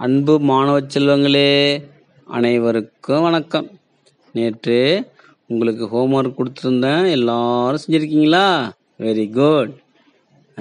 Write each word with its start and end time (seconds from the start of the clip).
அன்பு 0.00 0.34
மாணவ 0.48 0.80
செல்வங்களே 0.94 1.48
அனைவருக்கும் 2.36 3.24
வணக்கம். 3.26 3.68
நேற்று 4.34 4.76
உங்களுக்கு 5.52 5.84
ஹோம்ஒர்க் 5.92 6.36
கொடுத்துருந்தேன். 6.38 7.06
எல்லாரும் 7.14 7.82
செஞ்சுருக்கீங்களா? 7.84 8.44
வெரி 9.04 9.24
குட் 9.38 9.72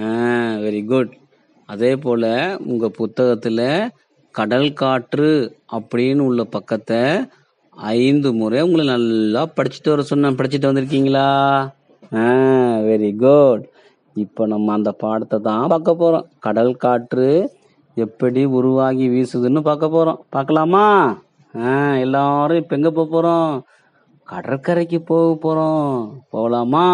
ஆ 0.06 0.08
வெரி 0.64 0.82
குட் 0.92 1.12
அதே 1.70 1.92
போல் 2.06 2.26
உங்கள் 2.70 2.96
புத்தகத்தில் 3.00 3.62
கடல் 4.40 4.68
காற்று 4.82 5.30
அப்படின்னு 5.78 6.26
உள்ள 6.30 6.46
பக்கத்தை 6.56 7.04
ஐந்து 7.98 8.32
முறை 8.40 8.64
உங்களை 8.68 8.86
நல்லா 8.96 9.44
படிச்சுட்டு 9.60 9.94
வர 9.94 10.08
சொன்னேன். 10.12 10.40
படிச்சுட்டு 10.40 10.72
வந்திருக்கீங்களா? 10.72 11.28
ஆ 12.24 12.26
வெரி 12.90 13.12
குட் 13.26 13.64
இப்போ 14.16 14.48
நம்ம 14.56 14.74
அந்த 14.80 14.94
பாடத்தை 15.06 15.40
தான் 15.52 15.72
பார்க்க 15.76 16.02
போகிறோம் 16.04 16.28
கடல் 16.48 16.76
காற்று 16.86 17.30
எப்படி 18.04 18.42
உருவாகி 18.58 19.06
வீசுதுன்னு 19.14 19.62
பார்க்க 19.68 19.96
போகிறோம் 19.96 20.20
பார்க்கலாமா? 20.36 20.84
ஆ 21.68 21.72
எல்லாரும் 22.06 22.60
இப்போ 22.62 22.74
எங்கே 22.78 22.92
போக 22.98 23.08
போகிறோம் 23.14 23.52
கடற்கரைக்கு 24.28 25.00
போக 25.10 25.28
போகிறோம் 25.46 25.92
போகலாமா 26.34 26.86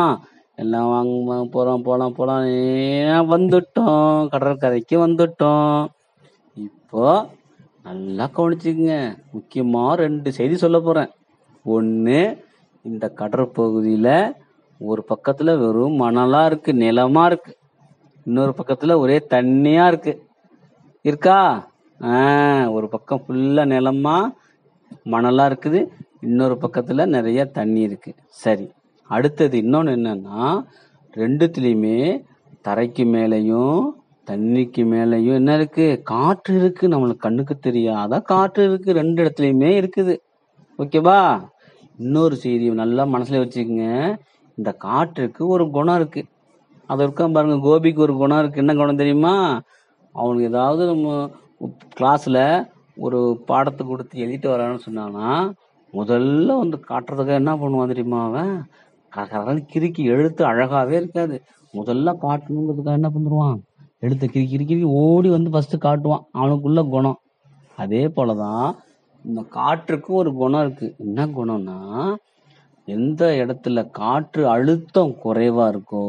எல்லாம் 0.61 0.89
வாங்க 0.93 1.13
வாங்க 1.29 1.45
போகிறோம் 1.55 1.83
போகலாம் 1.87 2.15
போகலாம் 2.17 3.29
வந்துட்டோம். 3.33 4.27
கடற்கரைக்கு 4.33 4.95
வந்துட்டோம். 5.05 5.77
இப்போ 6.57 7.05
நல்லா 7.87 8.25
கவனிச்சுக்குங்க. 8.37 8.97
முக்கியமாக 9.35 9.99
ரெண்டு 10.03 10.31
செய்தி 10.37 10.57
சொல்ல 10.63 10.79
போகிறேன் 10.79 11.11
ஒன்று 11.65 12.19
இந்த 12.85 13.05
கடற்பகுதியில் 13.21 14.15
ஒரு 14.81 15.01
பக்கத்தில் 15.11 15.59
வெறும் 15.63 15.99
மணலாக 16.03 16.49
இருக்குது 16.49 16.81
நிலமாக 16.83 17.29
இருக்குது 17.29 17.59
இன்னொரு 18.25 18.53
பக்கத்தில் 18.59 19.01
ஒரே 19.03 19.17
தண்ணியாக 19.33 19.91
இருக்குது 19.91 20.21
இருக்கா? 21.07 21.39
ஒரு 22.75 22.87
பக்கம் 22.91 23.23
ஃபுல்லாக 23.25 23.71
நிலமா 23.71 24.17
மணலாக 25.13 25.51
இருக்குது. 25.53 25.79
இன்னொரு 26.27 26.55
பக்கத்தில் 26.57 27.11
நிறைய 27.15 27.39
தண்ணி 27.57 27.81
இருக்குது 27.87 28.21
சரி. 28.43 28.67
அடுத்தது 29.09 29.57
இன்னொன்று 29.63 29.95
என்னன்னா 29.95 30.45
ரெண்டுத்துலேயுமே 31.17 31.97
தரைக்கு 32.67 33.03
மேலேயும் 33.15 33.81
தண்ணிக்கு 34.31 34.83
மேலேயும் 34.93 35.37
என்ன 35.39 35.55
இருக்கு? 35.59 35.87
காற்று 36.11 36.53
இருக்கு. 36.59 36.87
நம்மளுக்கு 36.93 37.25
கண்ணுக்கு 37.25 37.57
தெரியாத 37.67 38.21
காற்று 38.31 38.63
இருக்கு. 38.69 38.97
ரெண்டு 39.01 39.19
இடத்துலையுமே 39.23 39.71
இருக்குது. 39.81 40.15
ஓகேவா 40.77 41.19
இன்னொரு 41.97 42.35
செய்தி 42.45 42.73
நல்லா 42.81 43.05
மனசுல 43.15 43.43
வச்சுக்கோங்க. 43.43 44.17
இந்த 44.57 44.71
காற்றுக்கு 44.85 45.43
ஒரு 45.55 45.65
குணம் 45.77 45.99
இருக்கு. 46.01 46.23
அது 46.91 47.03
இருக்கா 47.03 47.27
பாருங்க 47.27 47.59
கோபிக்கு 47.67 48.05
ஒரு 48.07 48.15
குணம் 48.23 48.41
இருக்கு. 48.43 48.63
என்ன 48.65 48.73
குணம் 48.81 49.01
தெரியுமா? 49.03 49.35
அவனுக்கு 50.13 50.49
ஏதாவது 50.49 50.83
நம்ம 50.85 51.29
கிளாஸில் 51.99 52.65
ஒரு 52.97 53.41
பாடத்தை 53.45 53.87
கொடுத்து 53.87 54.23
எழுதிட்டு 54.25 54.47
வரான்னு 54.53 54.85
சொன்னான்னா 54.85 55.27
முதல்ல 55.93 56.55
வந்து 56.57 56.77
காட்டுறதுக்கு 56.89 57.33
என்ன 57.33 57.51
பண்ணுவான் 57.55 57.87
தெரியுமா 57.87 58.19
அவன்? 58.25 58.53
கரெக்டாக 59.15 59.55
கிறுக்கி 59.73 60.03
எழுத்து 60.03 60.43
அழகாகவே 60.45 60.91
இருக்காது. 60.91 61.35
முதல்ல 61.73 62.13
காட்டணுங்கிறதுக்காக 62.23 62.99
என்ன 63.01 63.09
பண்ணிடுவான்? 63.09 63.59
எழுத்து 63.99 64.27
கிறுக்கி 64.27 64.55
கிறுக்கி 64.55 64.83
ஓடி 64.83 65.29
வந்து 65.29 65.49
ஃபஸ்ட்டு 65.49 65.83
காட்டுவான். 65.85 66.23
அவனுக்குள்ள 66.33 66.89
குணம். 66.89 67.19
அதே 67.77 68.03
போலதான் 68.07 68.67
இந்த 69.25 69.41
காற்றுக்கும் 69.55 70.19
ஒரு 70.21 70.33
குணம் 70.33 70.63
இருக்குது 70.65 70.95
என்ன 70.97 71.25
குணம்னா 71.25 71.77
எந்த 72.87 73.23
இடத்துல 73.45 73.91
காற்று 73.91 74.47
அழுத்தம் 74.47 75.13
குறைவாக 75.17 75.71
இருக்கோ 75.73 76.03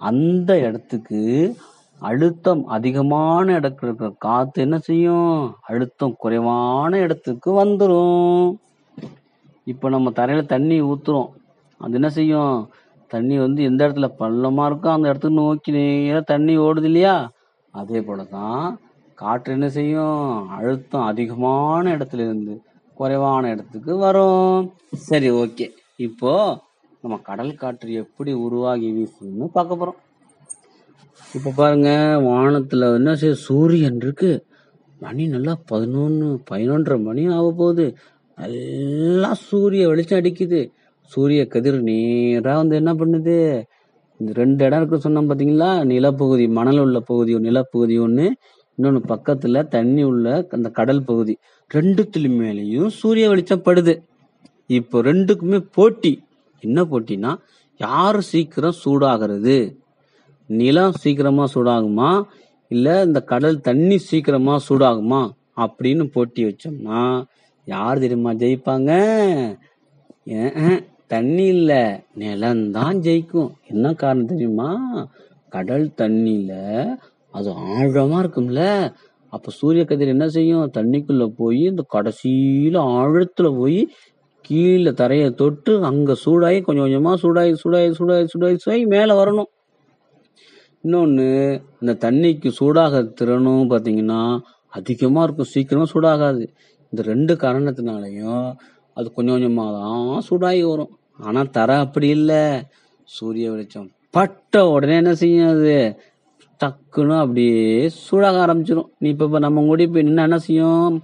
அந்த 0.00 0.50
இடத்துக்கு 0.58 1.20
அழுத்தம் 2.02 2.66
அதிகமான 2.66 3.60
இடத்துல 3.60 3.82
இருக்கிற 3.82 4.14
காத்து 4.18 4.62
என்ன 4.62 4.78
செய்யும்? 4.78 5.56
அழுத்தம் 5.60 6.16
குறைவான 6.18 6.98
இடத்துக்கு 6.98 7.64
வந்துடும் 7.64 8.56
இப்போ 9.64 9.88
நம்ம 9.88 10.10
தரையில 10.10 10.46
தண்ணி 10.46 10.82
ஊத்துறோம். 10.82 11.28
அது 11.76 11.94
என்ன 11.94 12.08
செய்யும்? 12.10 12.68
தண்ணி 13.06 13.38
வந்து 13.38 13.62
எந்த 13.62 13.88
இடத்துல 13.88 14.08
பள்ளமா 14.18 14.64
இருக்கோ 14.70 14.88
அந்த 14.88 15.08
இடத்துக்கு 15.08 15.40
நோக்கி 15.40 15.72
நேரா 15.72 16.20
தண்ணி 16.20 16.58
ஓடுது 16.58 16.84
இல்லையா? 16.84 17.30
அதே 17.70 18.00
போலதான் 18.00 18.76
காற்று 19.14 19.52
என்ன 19.52 19.68
செய்யும்? 19.68 20.48
அழுத்தம் 20.48 21.02
அதிகமான 21.02 21.96
இடத்துல 21.96 22.24
இருந்து 22.28 22.62
குறைவான 22.94 23.50
இடத்துக்கு 23.50 23.96
வரும். 23.96 24.72
சரி 24.96 25.30
ஓகே. 25.30 25.68
இப்போ 25.96 26.60
நம்ம 27.02 27.16
கடல் 27.22 27.54
காற்று 27.54 27.92
எப்படி 27.92 28.32
உருவாகி 28.32 28.88
வீசுதுன்னு 28.92 29.46
பார்க்க 29.46 29.80
போறோம். 29.80 30.00
இப்ப 31.34 31.52
பாருங்க 31.56 31.88
வானத்துல 32.22 32.94
என்ன 32.94 33.16
செய்ய 33.16 33.34
சூரியன் 33.34 33.96
இருக்கு. 33.96 34.46
மணி 35.00 35.26
நல்லா 35.26 35.58
பதினொன்று 35.66 36.40
பதினொன்றரை 36.50 37.02
மணி 37.02 37.26
ஆக 37.26 37.52
போகுது. 37.56 37.96
நல்லா 38.38 39.34
சூரிய 39.34 39.88
வெளிச்சம் 39.88 40.20
அடிக்குது. 40.20 40.70
சூரிய 41.02 41.46
கதிர் 41.46 41.80
நேரா 41.82 42.56
வந்து 42.56 42.76
என்ன 42.76 42.94
பண்ணுது? 42.94 43.62
இந்த 44.16 44.32
ரெண்டு 44.32 44.64
இடம் 44.64 44.86
இருக்கு 44.86 45.08
சொன்னோம் 45.08 45.30
பாத்தீங்களா? 45.30 45.84
நிலப்பகுதி 45.84 46.48
மணல் 46.48 46.78
உள்ள 46.78 47.00
பகுதி 47.00 47.38
நிலப்பகுதி 47.38 47.98
ஒண்ணு 47.98 48.26
இன்னொன்னு 48.78 49.00
பக்கத்துல 49.08 49.68
தண்ணி 49.68 50.02
உள்ள 50.02 50.46
அந்த 50.50 50.68
கடல் 50.68 51.04
பகுதி. 51.04 51.38
ரெண்டுத்துல 51.74 52.28
மேலேயும் 52.40 52.86
சூரிய 52.86 53.28
வெளிச்சம் 53.28 53.62
படுது. 53.64 53.94
இப்போ 54.66 55.02
ரெண்டுக்குமே 55.02 55.66
போட்டி. 55.72 56.22
என்ன 56.60 56.82
போட்டினா 56.82 57.36
யாரு 57.76 58.22
சீக்கிரம் 58.22 58.80
சூடாகிறது? 58.84 59.76
நிலம் 60.58 60.94
சீக்கிரமா 61.02 61.44
சூடாகுமா? 61.54 62.10
இல்ல 62.70 62.88
இந்த 63.04 63.20
கடல் 63.32 63.58
தண்ணி 63.60 63.96
சீக்கிரமா 64.08 64.54
சூடாகுமா? 64.68 65.20
அப்படின்னு 65.56 66.04
போட்டி 66.14 66.42
வச்சோம்னா 66.44 67.00
யார் 67.66 68.02
தெரியுமா 68.04 68.32
ஜெயிப்பாங்க? 68.42 68.90
தண்ணி 71.06 71.46
இல்ல 71.56 71.72
நிலம்தான் 72.18 72.98
ஜெயிக்கும். 73.06 73.50
என்ன 73.66 73.92
காரணம் 74.02 74.30
தெரியுமா? 74.32 74.70
கடல் 75.52 75.86
தண்ணியில 76.00 76.52
அது 77.34 77.50
ஆழமா 77.74 78.18
இருக்கும்ல. 78.22 78.62
அப்ப 79.32 79.50
சூரிய 79.58 79.82
கதிர் 79.84 80.14
என்ன 80.14 80.26
செய்யும்? 80.28 80.70
தண்ணிக்குள்ள 80.78 81.24
போய் 81.40 81.60
இந்த 81.70 81.82
கடைசியில 81.94 82.76
ஆழத்துல 82.98 83.48
போய் 83.58 83.80
கீழே 84.44 84.92
தரையை 85.00 85.28
தொட்டு 85.40 85.72
அங்க 85.90 86.12
சூடாகி 86.24 86.60
கொஞ்சம் 86.66 86.84
கொஞ்சமா 86.86 87.12
சூடாகி 87.22 87.52
சூடாகி 87.62 87.90
சூடாகி 87.98 88.26
சூடாகி 88.32 88.58
சூடாகி 88.64 88.84
மேல 88.94 89.10
வரணும். 89.20 89.50
இன்னொன்று 90.84 91.26
இந்த 91.82 91.92
தண்ணிக்கு 92.04 92.48
சூடாக 92.58 93.00
திறனும் 93.18 93.70
பார்த்தீங்கன்னா 93.72 94.20
அதிகமாக 94.78 95.24
இருக்கும். 95.26 95.50
சீக்கிரமாக 95.54 95.88
சூடாகாது. 95.92 96.44
இந்த 96.92 97.00
ரெண்டு 97.10 97.32
காரணத்தினாலையும் 97.42 98.46
அது 98.96 99.06
கொஞ்சம் 99.16 99.34
கொஞ்சமாக 99.36 99.72
தான் 99.78 100.24
சூடாகி 100.28 100.62
வரும். 100.70 100.92
ஆனால் 101.26 101.50
தர 101.56 101.70
அப்படி 101.86 102.08
இல்லை. 102.18 102.44
சூரிய 103.16 103.46
வெளிச்சம் 103.52 103.90
பட்ட 104.16 104.62
உடனே 104.74 104.94
என்ன 105.02 105.12
செய்யும் 105.22 105.50
அது? 105.54 105.74
டக்குன்னு 106.60 107.14
அப்படியே 107.24 107.60
சூடாக 108.06 108.40
ஆரம்பிச்சிடும் 108.44 108.88
நீ 109.02 109.08
இப்போ 109.14 109.26
இப்போ 109.28 109.40
நம்ம 109.46 109.64
கூட 109.68 109.82
இப்போ 109.88 110.00
நின்று 110.06 110.26
என்ன 110.28 110.38
செய்யும்? 110.46 110.96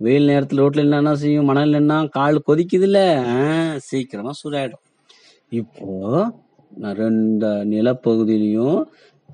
வெயில் 0.00 0.30
நேரத்தில் 0.32 0.62
ரோட்டில் 0.62 0.84
நின்னா 0.84 1.00
என்ன 1.04 1.14
செய்யும்? 1.24 1.48
மணல் 1.50 1.74
நின்னா 1.76 1.96
கால் 2.16 2.46
கொதிக்குதுல்ல? 2.48 3.00
சீக்கிரமாக 3.24 3.80
சீக்கிரமா 3.88 4.32
சூடாயிடும். 4.42 4.84
இப்போ 5.60 5.88
ரெண்டு 7.00 7.48
நிலப்பகுதியிலையும் 7.72 8.78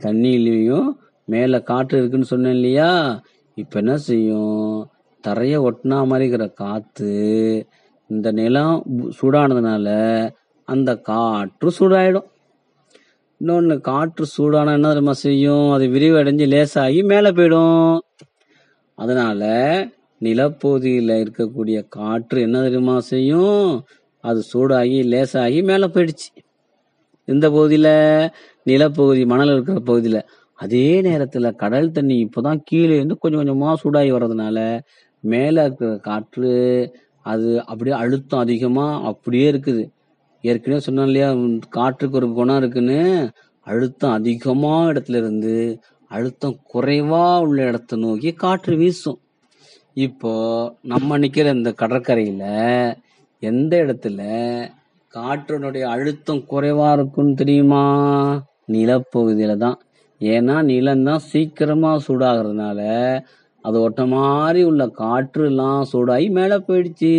தண்ணியிலையும் 0.01 0.89
மேலே 1.25 1.63
காற்று 1.63 1.99
இருக்குன்னு 1.99 2.27
சொன்னேன் 2.27 2.53
இல்லையா? 2.53 3.21
இப்போ 3.55 3.79
என்ன 3.79 3.97
செய்யும்? 3.97 4.89
தரைய 5.29 5.71
ஒட்டினா 5.71 6.07
மாதிரி 6.07 6.29
இருக்கிற 6.29 6.47
காற்று 6.49 7.67
இந்த 8.07 8.33
நிலம் 8.33 8.83
சூடானதுனால 9.23 9.89
அந்த 10.65 10.97
காற்று 10.97 11.73
சூடாயிடும். 11.79 12.29
இன்னொன்று 13.39 13.81
காற்று 13.81 14.25
சூடானா 14.39 14.73
என்ன 14.73 14.87
தெரியுமா 14.87 15.13
செய்யும்? 15.13 15.71
அது 15.71 15.87
விரிவடைஞ்சு 15.87 16.47
லேசாகி 16.47 17.05
மேலே 17.05 17.29
போயிடும். 17.29 17.99
அதனால 18.95 19.43
நிலப்பகுதியில் 20.19 21.09
இருக்கக்கூடிய 21.09 21.89
காற்று 21.89 22.41
என்ன 22.41 22.61
தெரியுமா 22.61 23.01
செய்யும்? 23.01 23.85
அது 24.21 24.43
சூடாகி 24.55 25.05
லேசாகி 25.05 25.63
மேலே 25.63 25.85
போயிடுச்சு. 25.85 26.31
இந்த 27.25 27.51
பகுதியில் 27.51 28.31
நிலப்பகுதி 28.71 29.23
மணல் 29.33 29.53
இருக்கிற 29.55 29.81
பகுதியில். 29.91 30.21
அதே 30.59 30.87
நேரத்தில் 31.07 31.57
கடல் 31.63 31.95
தண்ணி 31.97 32.17
இப்போதான் 32.25 32.61
கீழே 32.69 32.95
இருந்து 32.99 33.17
கொஞ்சம் 33.23 33.41
கொஞ்சமாக 33.43 33.75
சூடாகி 33.83 34.11
வர்றதுனால 34.15 34.59
மேலே 35.25 35.61
இருக்கிற 35.67 35.91
காற்று 36.09 36.53
அது 37.27 37.49
அப்படியே 37.71 37.95
அழுத்தம் 38.03 38.43
அதிகமாக 38.45 39.05
அப்படியே 39.11 39.47
இருக்குது. 39.53 39.83
ஏற்கனவே 40.45 40.81
சொன்னோம் 40.87 41.09
இல்லையா 41.11 41.29
காற்றுக்கு 41.77 42.19
ஒரு 42.21 42.29
குணம் 42.39 42.61
இருக்குன்னு 42.63 43.01
அழுத்தம் 43.67 44.17
அதிகமாக 44.19 44.91
இடத்துல 44.93 45.21
இருந்து 45.23 45.55
அழுத்தம் 46.11 46.59
குறைவா 46.73 47.25
உள்ள 47.47 47.59
இடத்த 47.71 47.97
நோக்கி 48.05 48.31
காற்று 48.43 48.75
வீசும். 48.83 49.19
இப்போ 50.07 50.33
நம்ம 50.93 51.19
நிக்கிற 51.23 51.53
இந்த 51.59 51.71
கடற்கரையில 51.83 52.45
எந்த 53.43 53.73
இடத்துல 53.85 54.21
காற்றினுடைய 55.13 55.85
அழுத்தம் 55.95 56.43
குறைவா 56.53 56.89
இருக்குன்னு 56.97 57.35
தெரியுமா? 57.43 57.83
நிலப்பகுதியில் 58.75 59.63
தான் 59.65 59.79
ஏன்னா 60.21 60.57
நிலம்தான் 60.71 61.27
சீக்கிரமாக 61.31 62.03
சூடாகிறதுனால 62.07 62.81
அது 63.65 63.77
ஒட்ட 63.87 64.03
மாதிரி 64.15 64.61
உள்ள 64.71 64.83
காற்றுலாம் 65.03 65.81
சூடாகி 65.93 66.27
மேலே 66.39 66.57
போயிடுச்சு. 66.69 67.13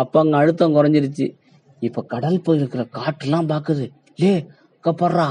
அப்போ 0.00 0.16
அங்கே 0.22 0.36
அழுத்தம் 0.40 0.76
குறைஞ்சிருச்சு. 0.76 1.26
இப்போ 1.82 2.00
கடல் 2.12 2.42
பகுதியில் 2.44 2.64
இருக்கிற 2.64 2.84
காற்றுலாம் 2.98 3.50
பார்க்குது 3.52 3.86
லே 4.22 4.32
கப்படுறா 4.84 5.28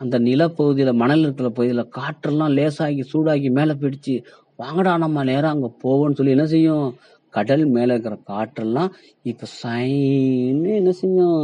அந்த 0.00 0.16
நிலப்பகுதியில் 0.28 0.98
மணல் 1.02 1.24
இருக்கிற 1.26 1.48
பகுதியில் 1.56 1.90
காற்றெல்லாம் 1.98 2.54
லேசாகி 2.58 3.02
சூடாகி 3.12 3.50
மேலே 3.58 3.74
போயிடுச்சு. 3.80 4.14
வாங்கடா 4.62 4.92
நம்ம 5.04 5.24
நேரம் 5.30 5.52
அங்கே 5.54 5.70
போவோம்னு 5.84 6.16
சொல்லி 6.18 6.34
என்ன 6.36 6.46
செய்யும்? 6.54 6.86
கடல் 7.34 7.64
மேலே 7.76 7.90
இருக்கிற 7.94 8.16
காற்றெல்லாம் 8.30 8.90
இப்போ 9.30 9.46
சைன்னு 9.60 10.70
என்ன 10.80 10.92
செய்யும்? 11.00 11.42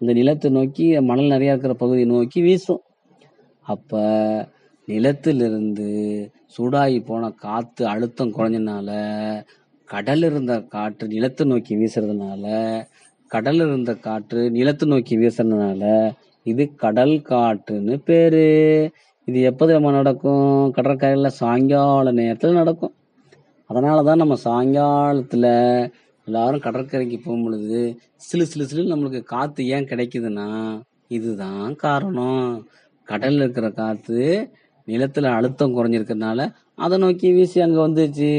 இந்த 0.00 0.12
நிலத்தை 0.18 0.50
நோக்கி 0.58 0.84
மணல் 1.10 1.32
நிறையா 1.34 1.54
இருக்கிற 1.54 1.74
பகுதியை 1.82 2.08
நோக்கி 2.14 2.40
வீசும். 2.46 2.82
அப்ப 3.66 4.00
நிலத்திலிருந்து 4.88 5.88
சூடாகி 6.54 6.98
போன 7.04 7.30
காத்து 7.44 7.82
அழுத்தம் 7.86 8.34
குறைஞ்சனால 8.36 8.90
கடல் 9.88 10.22
இருந்த 10.22 10.52
காற்று 10.74 11.04
நிலத்தை 11.08 11.44
நோக்கி 11.46 11.74
வீசுறதுனால 11.76 12.44
கடல் 13.30 13.60
இருந்த 13.66 13.92
காற்று 13.98 14.40
நிலத்தை 14.50 14.86
நோக்கி 14.88 15.14
வீசுறதுனால 15.16 15.82
இது 16.46 16.64
கடல் 16.74 17.14
காற்றுன்னு 17.30 17.94
பேரு. 18.04 18.46
இது 19.28 19.40
எப்போ 19.40 19.64
நம்ம 19.72 19.92
நடக்கும்? 19.92 20.72
கடற்கரையில் 20.72 21.36
சாயங்கால 21.40 22.12
நேரத்தில் 22.12 22.60
நடக்கும். 22.60 22.94
அதனாலதான் 23.70 24.22
நம்ம 24.22 24.34
சாயங்காலத்தில் 24.46 25.50
எல்லாரும் 26.26 26.64
கடற்கரைக்கு 26.66 27.18
போகும் 27.18 27.44
பொழுது 27.44 27.80
சிலு 28.16 28.44
சிலு 28.46 28.64
சிலு 28.66 28.82
நம்மளுக்கு 28.92 29.22
காற்று 29.24 29.62
ஏன் 29.66 29.88
கிடைக்குதுன்னா 29.92 30.48
இதுதான் 31.08 31.72
காரணம். 31.76 32.50
கடல்ல 33.12 33.34
இருக்கிற 33.36 33.70
காத்து 33.70 34.50
நிலத்துல 34.86 35.24
அழுத்தம் 35.24 35.76
குறைஞ்சிருக்கிறதுனால 35.76 36.52
அதை 36.74 36.98
நோக்கி 36.98 37.32
வீசி 37.32 37.60
அங்க 37.60 37.88
வந்துச்சு 37.88 38.30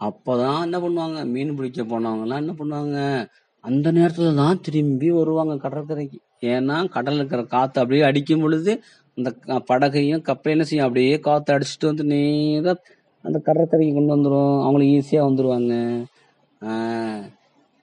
அப்பதான் 0.00 0.62
என்ன 0.62 0.78
பண்ணுவாங்க? 0.78 1.26
மீன் 1.26 1.54
பிடிக்க 1.54 1.82
போனவங்க 1.82 2.22
எல்லாம் 2.22 2.38
என்ன 2.38 2.52
பண்ணுவாங்க? 2.52 3.28
அந்த 3.64 3.92
நேரத்துல 3.92 4.34
தான் 4.34 4.60
திரும்பி 4.60 5.10
வருவாங்க 5.10 5.56
கடற்கரைக்கு. 5.56 6.18
ஏன்னா 6.40 6.88
கடல்ல 6.94 7.14
இருக்கிற 7.14 7.44
காத்து 7.44 7.80
அப்படியே 7.80 8.02
அடிக்கும் 8.02 8.40
பொழுது 8.40 8.82
அந்த 9.18 9.30
க- 9.30 9.62
படகையும் 9.70 10.22
கப்பையும் 10.22 10.50
என்ன 10.50 10.64
செய்யும்? 10.64 10.86
அப்படியே 10.86 11.18
காத்து 11.18 11.54
அடிச்சுட்டு 11.54 11.84
வந்து 11.84 12.04
நேரா 12.04 12.74
அந்த 13.24 13.38
கடற்கரைக்கு 13.38 13.94
கொண்டு 13.94 14.16
வந்துடும் 14.16 14.62
அவங்களுக்கு 14.62 14.94
ஈஸியா 14.98 15.20
வந்துருவாங்க. 15.20 15.74
இப்போ 16.52 16.72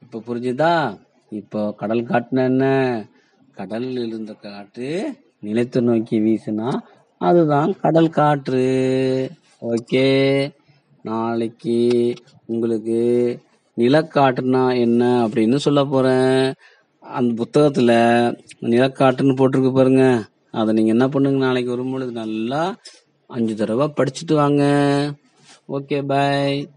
இப்ப 0.02 0.24
புரிஞ்சுதா? 0.28 0.98
இப்போ 1.30 1.74
கடல் 1.74 2.04
காட்டுன 2.04 2.44
என்ன? 2.44 2.66
கடலில் 3.56 4.08
இருந்த 4.08 4.34
காற்று 4.34 4.90
நிலத்தை 5.40 5.82
நோக்கி 5.82 6.20
வீசுனா 6.20 6.72
அதுதான் 7.18 7.80
கடல் 7.80 8.10
காற்று. 8.10 9.32
ஓகே. 9.62 10.08
நாளைக்கு 11.04 12.14
உங்களுக்கு 12.46 13.40
நிலக்காற்றுனா 13.78 14.80
என்ன 14.80 15.28
அப்படின்னு 15.28 15.56
சொல்ல 15.56 15.86
போறேன். 15.86 16.54
அந்த 17.00 17.44
புத்தகத்துல 17.44 17.92
நிலக்காற்றுன்னு 18.62 19.36
போட்டிருக்கு 19.36 19.74
பாருங்க. 19.74 20.24
அதை 20.52 20.74
நீங்க 20.74 20.90
என்ன 20.90 21.08
பண்ணுங்க? 21.08 21.46
நாளைக்கு 21.46 21.72
வரும்பொழுது 21.72 22.12
நல்லா 22.12 22.76
அஞ்சு 23.28 23.56
தடவை 23.56 23.94
படிச்சுட்டு 23.98 24.34
வாங்க. 24.34 24.64
Okay 25.70 26.08
bye. 26.08 26.70